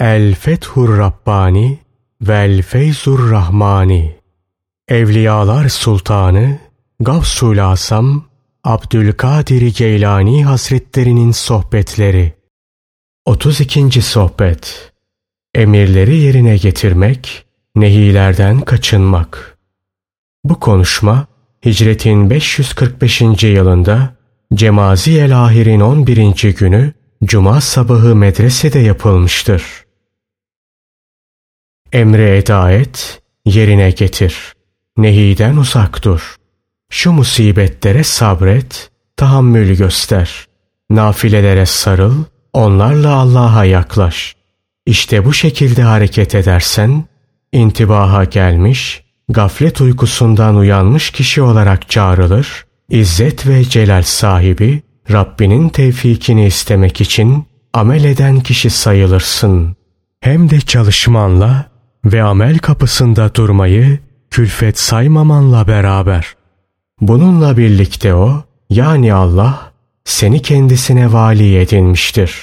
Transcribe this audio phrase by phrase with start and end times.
[0.00, 1.78] El Fethur Rabbani
[2.20, 4.16] Vel Feyzur Rahmani
[4.88, 6.58] Evliyalar Sultanı
[7.00, 8.24] Gavsul Asam
[8.64, 12.32] Abdülkadir Geylani Hazretlerinin Sohbetleri
[13.24, 14.02] 32.
[14.02, 14.92] Sohbet
[15.54, 17.46] Emirleri yerine getirmek,
[17.76, 19.58] nehilerden kaçınmak.
[20.44, 21.26] Bu konuşma
[21.64, 23.20] Hicretin 545.
[23.42, 24.16] yılında
[24.54, 26.54] Cemazi el Ahir'in 11.
[26.54, 26.92] günü
[27.24, 29.87] Cuma sabahı medresede yapılmıştır.
[31.92, 34.34] Emre eda et, yerine getir.
[34.96, 36.36] Nehiden uzak dur.
[36.90, 40.46] Şu musibetlere sabret, tahammül göster.
[40.90, 44.36] Nafilelere sarıl, onlarla Allah'a yaklaş.
[44.86, 47.04] İşte bu şekilde hareket edersen,
[47.52, 57.00] intibaha gelmiş, gaflet uykusundan uyanmış kişi olarak çağrılır, İzzet ve celal sahibi, Rabbinin tevfikini istemek
[57.00, 59.76] için amel eden kişi sayılırsın.
[60.20, 61.70] Hem de çalışmanla
[62.04, 63.98] ve amel kapısında durmayı
[64.30, 66.34] külfet saymamanla beraber.
[67.00, 69.72] Bununla birlikte o, yani Allah,
[70.04, 72.40] seni kendisine vali edinmiştir.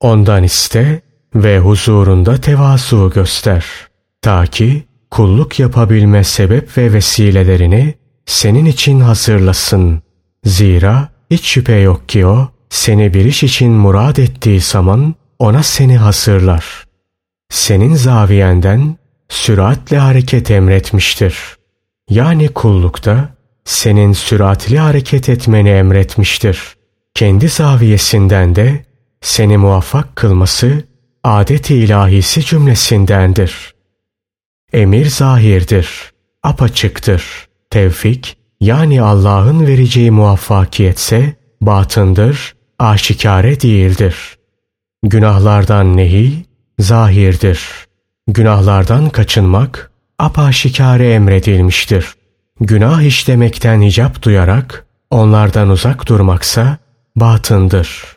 [0.00, 1.00] Ondan iste
[1.34, 3.64] ve huzurunda tevazu göster.
[4.22, 7.94] Ta ki kulluk yapabilme sebep ve vesilelerini
[8.26, 10.02] senin için hazırlasın.
[10.44, 15.96] Zira hiç şüphe yok ki o, seni bir iş için murad ettiği zaman ona seni
[15.96, 16.83] hazırlar.
[17.54, 18.96] Senin zaviyenden
[19.28, 21.38] süratle hareket emretmiştir.
[22.10, 23.28] Yani kullukta
[23.64, 26.74] senin süratli hareket etmeni emretmiştir.
[27.14, 28.84] Kendi zaviyesinden de
[29.20, 30.84] seni muvaffak kılması
[31.24, 33.74] adet-i ilahisi cümlesindendir.
[34.72, 37.48] Emir zahirdir, apaçıktır.
[37.70, 44.38] Tevfik yani Allah'ın vereceği muvaffakiyetse batındır, aşikare değildir.
[45.02, 47.60] Günahlardan nehi zahirdir.
[48.28, 52.14] Günahlardan kaçınmak apaşikare emredilmiştir.
[52.60, 56.78] Günah işlemekten hicap duyarak onlardan uzak durmaksa
[57.16, 58.16] batındır.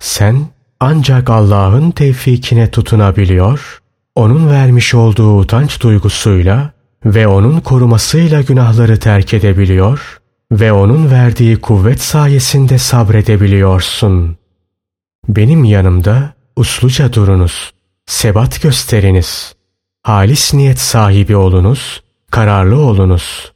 [0.00, 0.46] Sen
[0.80, 3.80] ancak Allah'ın tevfikine tutunabiliyor,
[4.14, 6.70] onun vermiş olduğu utanç duygusuyla
[7.04, 10.20] ve onun korumasıyla günahları terk edebiliyor
[10.52, 14.36] ve onun verdiği kuvvet sayesinde sabredebiliyorsun.
[15.28, 17.72] Benim yanımda usluca durunuz,
[18.06, 19.54] sebat gösteriniz,
[20.02, 23.52] halis niyet sahibi olunuz, kararlı olunuz.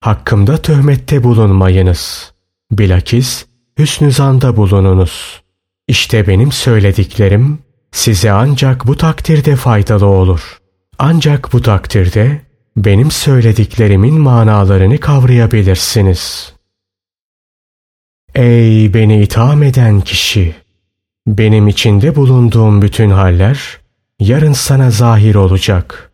[0.00, 2.32] Hakkımda töhmette bulunmayınız.
[2.70, 3.46] Bilakis
[3.78, 5.42] hüsnü zanda bulununuz.
[5.88, 7.58] İşte benim söylediklerim
[7.92, 10.60] size ancak bu takdirde faydalı olur.
[10.98, 12.40] Ancak bu takdirde
[12.76, 16.52] benim söylediklerimin manalarını kavrayabilirsiniz.
[18.34, 20.54] Ey beni itham eden kişi!
[21.26, 23.85] Benim içinde bulunduğum bütün haller
[24.20, 26.12] yarın sana zahir olacak.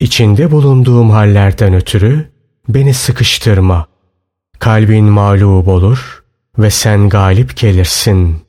[0.00, 2.30] İçinde bulunduğum hallerden ötürü
[2.68, 3.86] beni sıkıştırma.
[4.58, 6.24] Kalbin mağlup olur
[6.58, 8.42] ve sen galip gelirsin.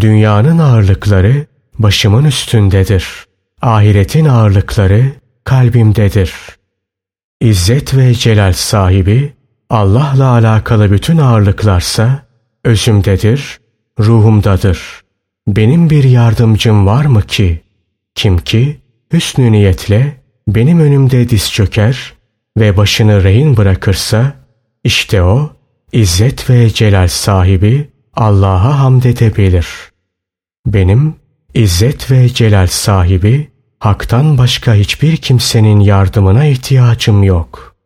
[0.00, 1.46] Dünyanın ağırlıkları
[1.78, 3.26] başımın üstündedir.
[3.62, 5.12] Ahiretin ağırlıkları
[5.44, 6.34] kalbimdedir.
[7.40, 9.32] İzzet ve celal sahibi
[9.70, 12.26] Allah'la alakalı bütün ağırlıklarsa
[12.64, 13.60] özümdedir,
[13.98, 15.01] ruhumdadır.
[15.48, 17.60] Benim bir yardımcım var mı ki?
[18.14, 18.80] Kim ki
[19.12, 20.16] hüsnü niyetle
[20.48, 22.14] benim önümde diz çöker
[22.58, 24.34] ve başını rehin bırakırsa
[24.84, 25.50] işte o
[25.92, 29.66] İzzet ve celal sahibi Allah'a hamd edebilir.
[30.66, 31.14] Benim
[31.54, 37.76] İzzet ve celal sahibi Hak'tan başka hiçbir kimsenin yardımına ihtiyacım yok.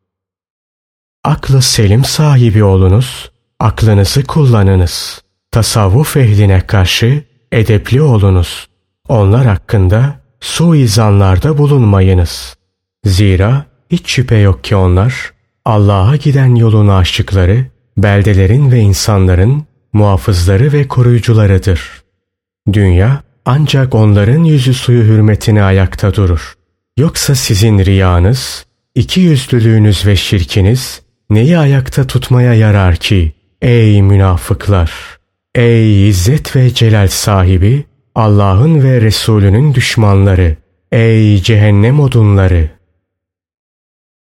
[1.25, 3.31] Aklı selim sahibi olunuz,
[3.61, 5.23] aklınızı kullanınız.
[5.51, 7.25] Tasavvuf ehline karşı
[7.57, 8.69] edepli olunuz.
[9.09, 12.57] Onlar hakkında suizanlarda bulunmayınız.
[13.05, 15.33] Zira hiç şüphe yok ki onlar
[15.65, 17.67] Allah'a giden yolun aşıkları,
[17.97, 22.03] beldelerin ve insanların muhafızları ve koruyucularıdır.
[22.73, 26.55] Dünya ancak onların yüzü suyu hürmetine ayakta durur.
[26.97, 33.33] Yoksa sizin riyanız, iki yüzlülüğünüz ve şirkiniz neyi ayakta tutmaya yarar ki?
[33.63, 35.16] Ey münafıklar!
[35.57, 37.85] Ey izzet ve celal sahibi!
[38.15, 40.57] Allah'ın ve Resulünün düşmanları!
[40.93, 42.71] Ey cehennem odunları!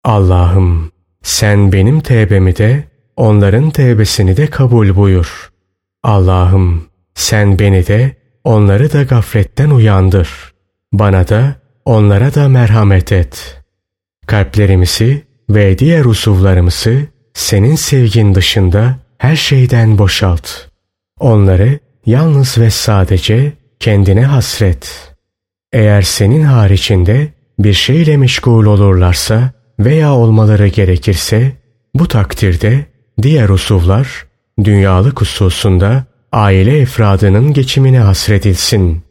[0.04, 0.92] Allah'ım
[1.24, 2.84] sen benim tevbemi de
[3.16, 5.52] onların tevbesini de kabul buyur.
[6.04, 10.54] Allah'ım sen beni de onları da gafletten uyandır.
[10.92, 13.62] Bana da onlara da merhamet et.
[14.28, 20.73] Kalplerimizi ve diğer usuvlarımızı senin sevgin dışında her şeyden boşalt.
[21.24, 25.14] Onları yalnız ve sadece kendine hasret.
[25.74, 27.28] Eğer senin haricinde
[27.60, 31.52] bir şeyle meşgul olurlarsa veya olmaları gerekirse
[31.96, 32.86] bu takdirde
[33.22, 34.25] diğer usuvlar
[34.64, 39.04] dünyalık hususunda aile efradının geçimine hasredilsin.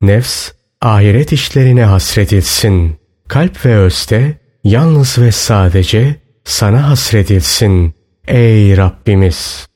[0.00, 2.96] Nefs ahiret işlerine hasredilsin.
[3.28, 7.94] Kalp ve özde yalnız ve sadece sana hasredilsin.
[8.28, 9.66] Ey Rabbimiz!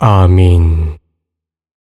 [0.00, 0.99] Amin.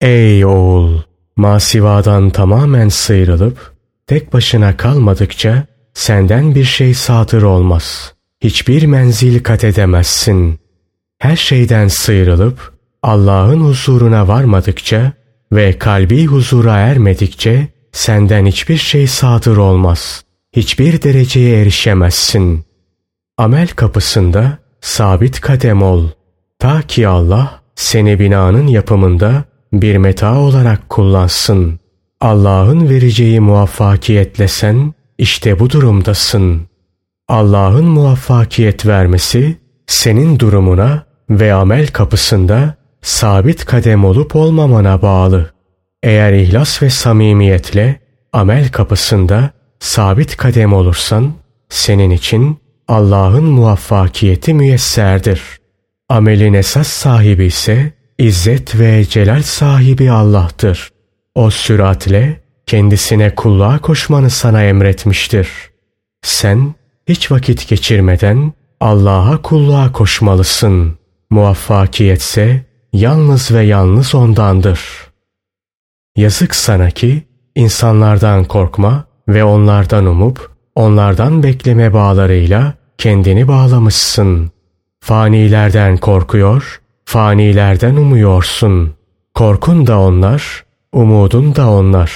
[0.01, 1.01] Ey oğul!
[1.35, 3.73] Masivadan tamamen sıyrılıp
[4.07, 8.13] tek başına kalmadıkça senden bir şey sadır olmaz.
[8.43, 10.59] Hiçbir menzil kat edemezsin.
[11.19, 15.13] Her şeyden sıyrılıp Allah'ın huzuruna varmadıkça
[15.53, 20.23] ve kalbi huzura ermedikçe senden hiçbir şey sadır olmaz.
[20.55, 22.65] Hiçbir dereceye erişemezsin.
[23.37, 26.09] Amel kapısında sabit kadem ol.
[26.59, 31.79] Ta ki Allah seni binanın yapımında bir meta olarak kullansın.
[32.21, 36.61] Allah'ın vereceği muvaffakiyetle sen işte bu durumdasın.
[37.27, 39.57] Allah'ın muvaffakiyet vermesi
[39.87, 45.51] senin durumuna ve amel kapısında sabit kadem olup olmamana bağlı.
[46.03, 47.99] Eğer ihlas ve samimiyetle
[48.33, 51.33] amel kapısında sabit kadem olursan
[51.69, 52.57] senin için
[52.87, 55.41] Allah'ın muvaffakiyeti müyesserdir.
[56.09, 60.89] Amelin esas sahibi ise İzzet ve celal sahibi Allah'tır.
[61.35, 65.49] O süratle kendisine kulluğa koşmanı sana emretmiştir.
[66.21, 66.75] Sen
[67.07, 70.97] hiç vakit geçirmeden Allah'a kulluğa koşmalısın.
[71.29, 74.81] Muvaffakiyetse yalnız ve yalnız ondandır.
[76.15, 77.23] Yazık sana ki
[77.55, 84.51] insanlardan korkma ve onlardan umup onlardan bekleme bağlarıyla kendini bağlamışsın.
[84.99, 86.80] Fanilerden korkuyor,
[87.11, 88.93] fanilerden umuyorsun.
[89.33, 90.63] Korkun da onlar,
[90.93, 92.11] umudun da onlar.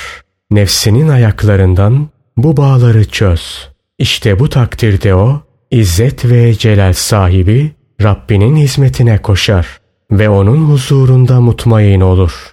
[0.51, 2.07] Nefsinin ayaklarından
[2.37, 3.69] bu bağları çöz.
[3.99, 7.71] İşte bu takdirde o, İzzet ve celal sahibi
[8.01, 9.67] Rabbinin hizmetine koşar
[10.11, 12.51] ve onun huzurunda mutmain olur.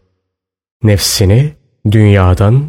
[0.82, 1.52] Nefsini
[1.90, 2.64] dünyadan,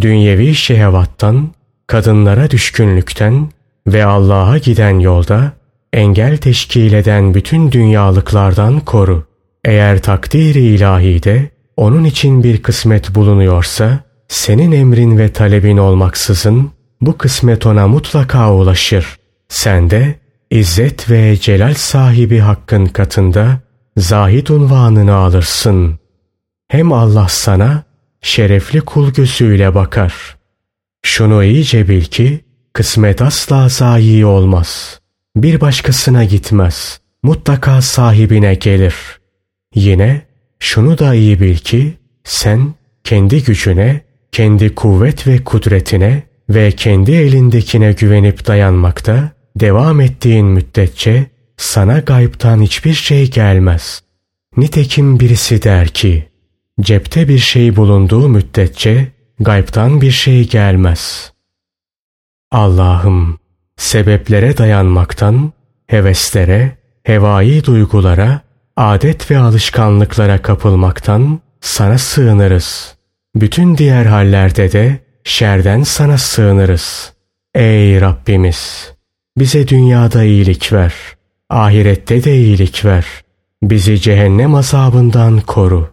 [0.00, 1.48] dünyevi şehvattan,
[1.86, 3.48] kadınlara düşkünlükten
[3.86, 5.52] ve Allah'a giden yolda
[5.92, 9.26] engel teşkil eden bütün dünyalıklardan koru.
[9.64, 17.66] Eğer takdiri ilahide onun için bir kısmet bulunuyorsa, senin emrin ve talebin olmaksızın bu kısmet
[17.66, 19.16] ona mutlaka ulaşır.
[19.48, 20.22] Sen de
[20.52, 23.60] İzzet ve celal sahibi hakkın katında
[23.96, 25.98] zahid unvanını alırsın.
[26.68, 27.82] Hem Allah sana
[28.22, 30.36] şerefli kul gözüyle bakar.
[31.02, 35.00] Şunu iyice bil ki kısmet asla zayi olmaz.
[35.36, 37.00] Bir başkasına gitmez.
[37.22, 38.94] Mutlaka sahibine gelir.
[39.74, 40.26] Yine
[40.58, 41.94] şunu da iyi bil ki
[42.24, 42.74] sen
[43.04, 44.00] kendi gücüne,
[44.32, 51.26] kendi kuvvet ve kudretine ve kendi elindekine güvenip dayanmakta devam ettiğin müddetçe
[51.56, 54.02] sana gayiptan hiçbir şey gelmez.
[54.56, 56.28] Nitekim birisi der ki,
[56.80, 59.08] cepte bir şey bulunduğu müddetçe
[59.40, 61.32] gayiptan bir şey gelmez.
[62.50, 63.38] Allah'ım
[63.76, 65.52] sebeplere dayanmaktan,
[65.86, 68.40] heveslere, hevai duygulara,
[68.76, 72.94] adet ve alışkanlıklara kapılmaktan sana sığınırız.
[73.34, 77.12] Bütün diğer hallerde de şerden sana sığınırız.
[77.54, 78.92] Ey Rabbimiz!
[79.38, 80.94] Bize dünyada iyilik ver.
[81.50, 83.06] Ahirette de iyilik ver.
[83.62, 85.88] Bizi cehennem azabından koru.